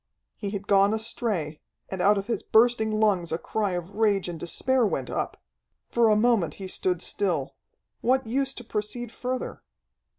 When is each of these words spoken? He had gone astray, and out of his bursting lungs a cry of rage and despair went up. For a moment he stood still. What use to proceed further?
He 0.35 0.49
had 0.49 0.67
gone 0.67 0.95
astray, 0.95 1.61
and 1.87 2.01
out 2.01 2.17
of 2.17 2.25
his 2.25 2.41
bursting 2.41 2.91
lungs 2.99 3.31
a 3.31 3.37
cry 3.37 3.73
of 3.73 3.91
rage 3.93 4.27
and 4.27 4.39
despair 4.39 4.83
went 4.83 5.11
up. 5.11 5.37
For 5.91 6.09
a 6.09 6.15
moment 6.15 6.55
he 6.55 6.67
stood 6.67 7.03
still. 7.03 7.53
What 8.01 8.25
use 8.25 8.55
to 8.55 8.63
proceed 8.63 9.11
further? 9.11 9.61